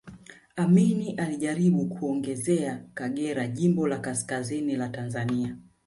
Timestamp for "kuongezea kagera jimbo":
1.87-3.87